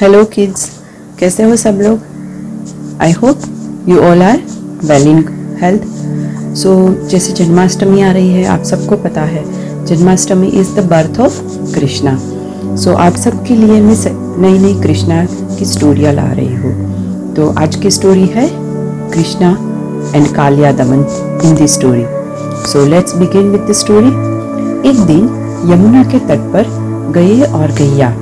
[0.00, 0.62] Hello kids
[1.18, 1.98] कैसे हो सब लोग?
[3.02, 3.40] I hope
[3.88, 4.38] you all are
[4.84, 5.18] well in
[5.62, 5.82] health
[6.58, 6.72] so
[7.08, 9.42] जैसे जन्माष्टमी आ रही है, आप सबको पता है,
[9.86, 11.40] Janmashtami is the birth of
[11.74, 12.16] Krishna
[12.76, 13.96] so आप सबके लिए मैं
[14.40, 15.24] नई नई कृष्णा
[15.58, 17.34] की स्टोरियाँ ला रही हूँ.
[17.34, 18.48] तो आज की स्टोरी है
[19.12, 19.50] Krishna
[20.16, 21.04] and Kaliya Daman
[21.44, 22.06] in the story
[22.72, 24.08] so let's begin with the story
[24.90, 25.28] एक दिन
[25.72, 26.74] यमुना के तट पर
[27.14, 28.14] गए और गैया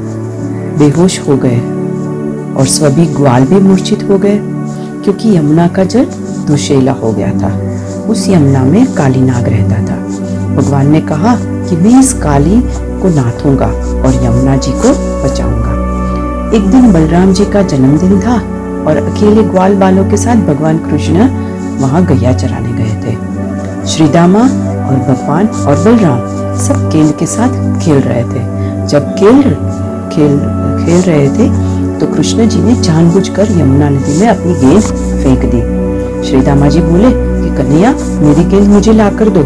[0.79, 1.59] बेहोश हो गए
[2.55, 4.39] और सभी ग्वाल भी मूर्छित हो गए,
[5.04, 6.04] क्योंकि यमुना का जल
[6.46, 7.53] दुशेला हो गया था।
[8.09, 9.96] उस यमुना में काली नाग रहता था।
[10.54, 12.61] भगवान ने कहा कि मैं इस काली
[13.03, 14.93] को नाथूँगा और यमुना जी को
[15.25, 15.76] बचाऊँगा।
[16.57, 18.35] एक दिन बलराम जी का जन्मदिन था
[18.85, 21.29] और अकेले ग्वाल बालों के साथ भगवान कृष्ण
[21.81, 23.17] वहाँ गैया चराने गए थे।
[23.87, 29.43] श्रीदामा और भगवान और बलराम सब केंद्र के साथ खेल रहे थे। जब खेल
[30.18, 30.39] खेल
[30.79, 31.49] खेल रहे थे
[31.99, 34.83] तो कृष्ण जी ने जानबूझकर यमुना नदी में अपनी गेंद
[35.23, 35.61] फेंक दी।
[36.29, 39.42] श्री दामा जी बोले कि, कन्हैया, मेरी गेंद मुझे ला कर दो।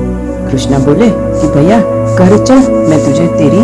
[0.50, 1.80] कृष्णा बोले कि, भैया,
[2.18, 3.62] कर चल, मैं तुझे तेरी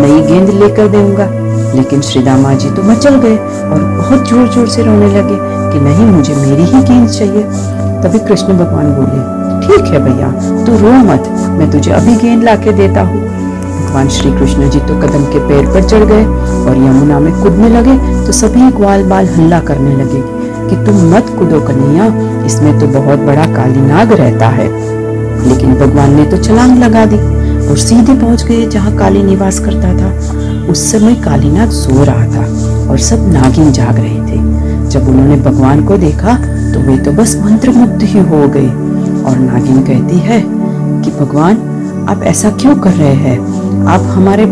[0.00, 1.28] नई गेंद लेकर दूँगा
[1.74, 5.38] लेकिन श्री दामा जी तो मचल गए और बहुत ज़ोर ज़ोर से रोने लगे
[5.72, 7.42] कि, नहीं, मुझे मेरी ही गेंद चाहिए।
[8.02, 9.22] तभी कृष्ण भगवान बोले,
[9.66, 10.30] ठीक है भैया,
[10.64, 13.25] तू रो मत, मैं तुझे अभी गेंद ला के देता हूँ।
[13.86, 16.24] भगवान श्री कृष्ण जी तो कदम के पैर पर चढ़ गए
[16.60, 20.22] और यमुना में कूदने लगे तो सभी ग्वाल बाल हल्ला करने लगे
[20.68, 22.06] कि तुम मत कूदो कन्हैया,
[22.46, 24.66] इसमें तो बहुत बड़ा काली नाग रहता है।
[25.48, 27.18] लेकिन भगवान ने तो छलांग लगा दी
[27.68, 30.10] और सीधे पहुँच गए जहाँ काली निवास करता था।
[30.70, 35.84] उस समय कालीनाग सो रहा था और सब नागिन जाग रहे थे। जब उन्होंने भगवान
[35.84, 36.34] को देखा
[36.72, 38.68] तो वे तो बस मंत्रमुग्ध ही हो गए
[39.22, 41.56] और नागिन कहती है कि, भगवान
[42.08, 43.86] आप ऐसा क्यों कर रहे हैं?
[43.86, 44.44] आप हमारे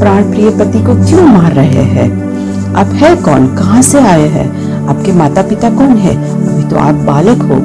[0.00, 2.74] प्राण प्रिय पति को क्यों मार रहे हैं?
[2.74, 3.46] आप है कौन?
[3.56, 4.86] कहाँ से आए हैं?
[4.88, 6.14] आपके माता पिता कौन है?
[6.48, 7.56] अभी तो आप बालक हो,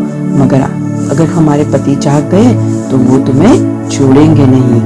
[0.43, 0.61] मगर
[1.11, 2.53] अगर हमारे पति जाग गए
[2.91, 4.81] तो वो तुम्हें छोड़ेंगे नहीं।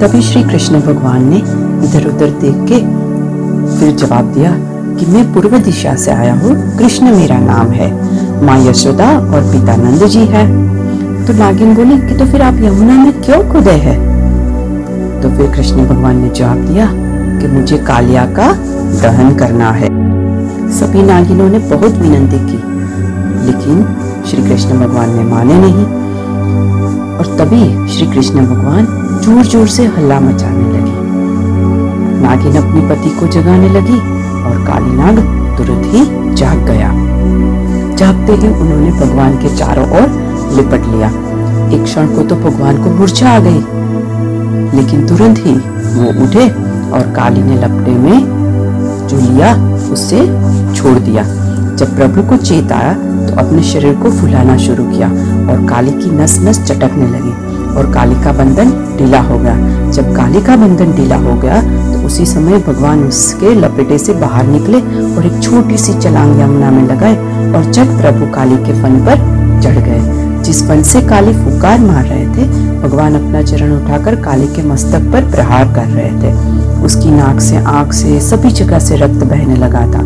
[0.00, 1.38] तभी श्री कृष्ण भगवान ने
[1.88, 2.80] इधर उधर देख के
[3.78, 4.56] फिर जवाब दिया
[4.96, 7.92] कि मैं पूर्व दिशा से आया हूँ। कृष्ण मेरा नाम है।
[8.46, 10.77] माँ यशोदा और पिता नंद जी है।
[11.28, 13.96] तो नागिन बोली कि तो फिर आप यमुना में क्यों कूदे हैं?
[15.22, 16.86] तो फिर कृष्ण भगवान ने जवाब दिया
[17.40, 18.46] कि मुझे कालिया का
[19.02, 19.88] दहन करना है।
[20.70, 22.58] सभी नागिनों ने बहुत विनंती की,
[23.46, 23.84] लेकिन
[24.26, 25.84] श्री कृष्ण भगवान ने माने नहीं।
[27.16, 28.86] और तभी श्री कृष्ण भगवान
[29.24, 30.96] ज़ोर ज़ोर से हल्ला मचाने लगी।
[32.22, 33.98] नागिन अपने पति को जगाने लगी
[34.44, 35.18] और काली नाग
[35.58, 36.88] तुरंत ही जाग गया।
[37.96, 40.26] जागते ही उन्होंने भगवान के चारों ओर
[40.56, 41.08] लिपट लिया।
[41.74, 43.60] एक क्षण को तो भगवान को मूर्छा आ गई।
[44.76, 45.54] लेकिन तुरंत ही
[45.94, 46.48] वो उठे
[46.90, 49.54] और काली ने लपटे में जो लिया
[49.92, 50.26] उससे
[50.74, 51.22] छोड़ दिया।
[51.74, 52.92] जब प्रभु को चेत आया
[53.26, 55.08] तो अपने शरीर को फुलाना शुरू किया
[55.50, 57.32] और काली की नस नस चटकने लगी
[57.76, 62.06] और काली का बंधन ढीला हो गया। जब काली का बंधन ढीला हो गया तो
[62.06, 64.80] उसी समय भगवान उसके लपेटे से बाहर निकले
[65.14, 67.16] और एक छोटी सी चलांग यमुना में लगाए
[67.52, 69.26] और जब प्रभु काली के फन पर
[69.62, 72.44] चढ़ गए। जिस फन से काली फुकार मार रहे थे,
[72.82, 76.32] भगवान अपना चरण उठाकर काली के मस्तक पर प्रहार कर रहे थे।
[76.84, 80.00] उसकी नाक से आँख से सभी जगह से रक्त बहने लगा था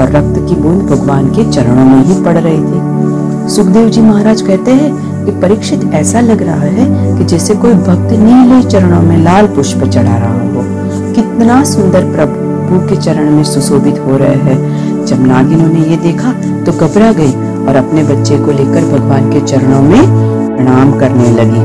[0.00, 4.42] और रक्त की बूंद भगवान के चरणों में ही पड़ रही थी। सुखदेव जी महाराज
[4.42, 9.16] कहते हैं कि परीक्षित ऐसा लग रहा है कि जैसे कोई भक्त नीले चरणों में
[9.16, 10.64] लाल पुष्प चढ़ा रहा हो।
[11.14, 16.32] कितना सुंदर प्रभु के चरण में सुशोभित हो रहे हैं। जब नागिनों ने ये देखा
[16.64, 20.02] तो घबरा गई। और अपने बच्चे को लेकर भगवान के चरणों में
[20.56, 21.60] प्रणाम करने लगी।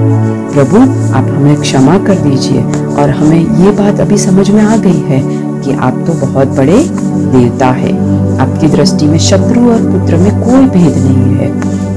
[0.54, 0.78] प्रभु,
[1.16, 5.22] आप हमें क्षमा कर दीजिए और हमें ये बात अभी समझ में आ गई है
[5.64, 6.78] कि आप तो बहुत बड़े
[7.32, 7.94] देवता है।
[8.40, 11.52] आपकी दृष्टि में शत्रु और पुत्र में कोई भेद नहीं है।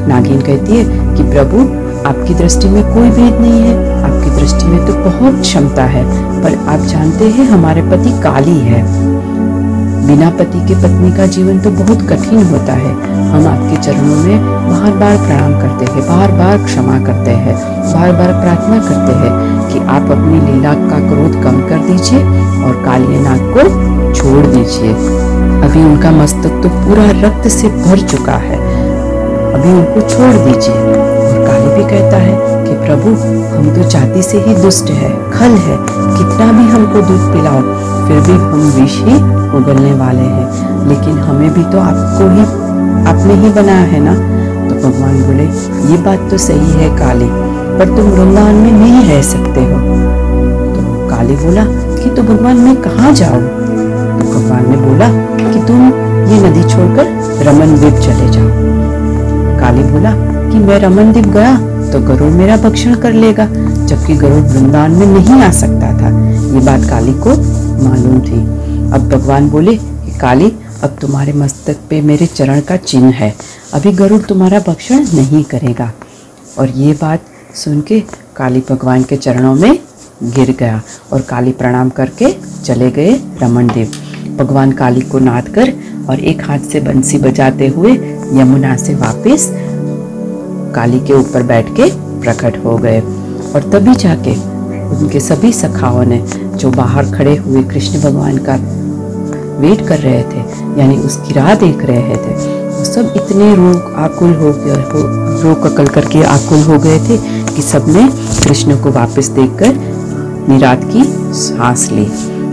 [0.09, 0.84] नागिन कहती है
[1.17, 1.61] कि प्रभु,
[2.09, 6.05] आपकी दृष्टि में कोई भेद नहीं है। आपकी दृष्टि में तो बहुत क्षमता है,
[6.43, 8.83] पर आप जानते हैं हमारे पति काली है।
[10.06, 12.93] बिना पति के पत्नी का जीवन तो बहुत कठिन होता है।
[13.31, 17.55] हम आपके चरणों में बार बार प्रणाम करते हैं बार बार क्षमा करते हैं
[17.93, 19.32] बार बार प्रार्थना करते हैं
[19.70, 22.20] कि आप अपनी लीला का क्रोध कम कर दीजिए
[22.64, 23.64] और कालिया नाग को
[24.14, 24.93] छोड़ दीजिए।
[25.67, 28.58] अभी उनका मस्तक तो पूरा रक्त से भर चुका है।
[29.53, 32.35] अभी उनको छोड़ दीजिए। और काली भी कहता है
[32.87, 33.11] प्रभु,
[33.56, 35.77] हम तो जाति से ही दुष्ट है, खल है।
[36.17, 37.61] कितना भी हमको दूध पिलाओ,
[38.09, 39.15] फिर भी हम विष ही
[39.56, 42.41] उगलने वाले हैं। लेकिन हमें भी तो आपको ही,
[43.06, 44.15] आपने ही बनाया है ना?
[44.69, 45.44] तो भगवान बोले,
[45.91, 47.29] ये बात तो सही है, काली,
[47.79, 49.81] पर तुम वृंदावन में नहीं रह सकते हो।
[50.75, 51.65] तो काली बोला,
[52.03, 53.43] कि तो भगवान, मैं कहाँ जाऊँ?
[54.19, 55.09] तो भगवान ने बोला,
[55.53, 55.87] कि तुम
[56.27, 57.05] ये नदी छोड़कर
[57.44, 58.49] रमन द्वीप चले जाओ।
[59.61, 60.11] काली बोला,
[60.50, 63.46] कि मैं रमन द्वीप गया तो गरुड़ मेरा भक्षण कर लेगा,
[63.87, 66.08] जबकि गरुड़ वृंदावन में नहीं आ सकता था।
[66.54, 67.31] ये बात काली को
[67.84, 68.40] मालूम थी।
[68.93, 70.52] अब भगवान बोले कि काली,
[70.82, 73.34] अब तुम्हारे मस्तक पे मेरे चरण का चिन्ह है।
[73.75, 75.93] अभी गरुड़ तुम्हारा भक्षण नहीं करेगा।
[76.58, 77.22] और ये बात
[77.54, 78.00] सुन के
[78.37, 79.78] काली भगवान के चरणों में
[80.22, 80.82] गिर गया
[81.12, 83.93] और काली प्रणाम करके चले गए रमन देव।
[84.37, 85.72] भगवान काली को नाद कर
[86.08, 87.93] और एक हाथ से बंसी बजाते हुए
[88.32, 89.66] यमुना से वापस
[90.76, 91.90] काली के ऊपर बैठ के
[92.20, 93.00] प्रकट हो गए
[93.55, 94.34] और तभी जाके
[94.96, 96.25] उनके सभी सखाओं ने
[96.56, 98.55] जो बाहर खड़े हुए कृष्ण भगवान का
[99.61, 100.40] वेट कर रहे थे,
[100.81, 102.34] यानी उसकी राह देख रहे थे,
[102.69, 104.75] वो सब इतने रोग आकुल हो गए
[105.43, 107.17] रोग अकल करके आकुल हो गए थे
[107.55, 108.08] कि सबने
[108.44, 109.75] कृष्ण को वापस देखकर
[110.49, 112.06] निरात की सांस ली।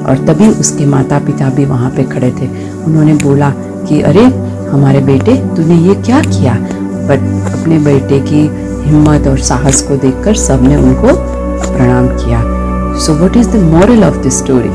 [0.04, 2.48] और तभी उसके माता पिता भी वहाँ पे खड़े थे।
[2.84, 3.50] उन्होंने बोला
[3.88, 4.26] कि, अरे,
[4.72, 6.58] हमारे बेटे, तूने ये क्या किया?
[7.08, 7.20] बट
[7.54, 8.42] अपने बेटे की
[8.90, 11.08] हिम्मत और साहस को देखकर सबने उनको
[11.78, 12.42] प्रणाम किया।
[13.00, 14.70] So what is the moral of this story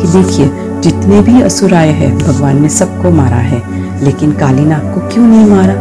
[0.00, 0.50] कि देखिए,
[0.80, 3.62] जितने भी असुर आए हैं, भगवान ने सबको मारा है,
[4.04, 5.74] लेकिन कालीनाग को क्यों नहीं मारा?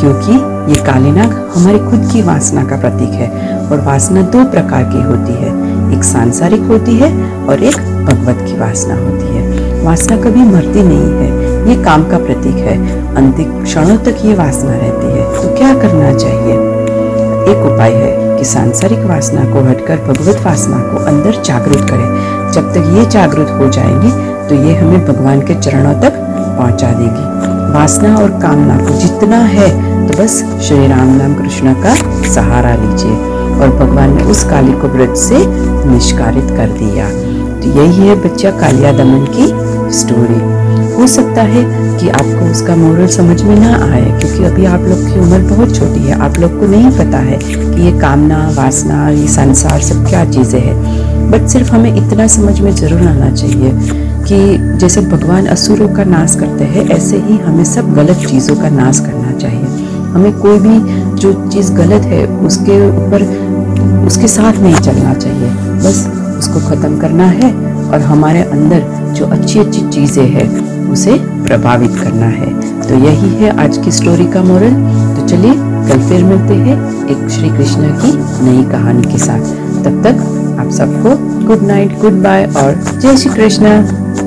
[0.00, 0.32] क्योंकि
[0.72, 5.32] ये कालीनाग हमारी खुद की वासना का प्रतीक है और वासना दो प्रकार की होती
[5.32, 5.50] है,
[5.96, 7.10] एक सांसारिक होती है
[7.44, 7.76] और एक
[8.06, 9.45] भगवत की वासना होती है।
[9.86, 12.76] वासना कभी मरती नहीं है। ये काम का प्रतीक है।
[13.16, 16.54] अंतिम क्षणों तक ये वासना रहती है। तो क्या करना चाहिए?
[17.50, 22.72] एक उपाय है कि सांसारिक वासना को हटकर भगवत वासना को अंदर जागृत करें। जब
[22.74, 24.10] तक ये जागृत हो जाएँगी
[24.48, 26.18] तो ये हमें भगवान के चरणों तक
[26.58, 27.24] पहुँचा देगी।
[27.74, 29.68] वासना और कामना को जितना है
[30.08, 31.94] तो बस श्री राम नाम कृष्ण का
[32.30, 33.16] सहारा लीजिए
[33.60, 35.44] और भगवान ने उस काली को व्रत से
[35.88, 37.08] निष्कारित कर दिया।
[37.60, 39.46] तो यही है बच्चा कालिया दमन की
[39.92, 40.40] स्टोरी
[40.94, 41.62] हो सकता है
[41.98, 45.74] कि आपको उसका मोरल समझ में ना आए, क्योंकि अभी आप लोग की उम्र बहुत
[45.76, 50.06] छोटी है। आप लोग को नहीं पता है कि ये कामना, वासना, ये संसार सब
[50.08, 53.70] क्या चीज़ें हैं। बट सिर्फ़ हमें इतना समझ में ज़रूर आना चाहिए
[54.24, 58.68] कि जैसे भगवान असुरों का नाश करते हैं, ऐसे ही हमें सब गलत चीज़ों का
[58.70, 59.64] नाश करना चाहिए।
[60.14, 60.78] हमें कोई भी
[61.16, 63.22] जो चीज़ गलत है, उसके ऊपर,
[64.06, 65.48] उसके साथ नहीं चलना चाहिए।
[65.78, 66.06] बस
[66.38, 67.52] उसको ख़त्म करना है
[67.86, 70.48] और हमारे अंदर जो अच्छी अच्छी चीज़ें हैं,
[70.90, 71.14] उसे
[71.44, 72.50] प्रभावित करना है।
[72.82, 74.74] तो यही है आज की स्टोरी का मोरल
[75.16, 75.54] तो चलिए,
[75.88, 76.76] कल फिर मिलते हैं
[77.06, 78.12] एक श्री कृष्णा की
[78.44, 79.54] नई कहानी के साथ।
[79.84, 81.16] तब तक आप सबको
[81.46, 84.25] गुड नाइट गुड बाय और जय श्री कृष्ण।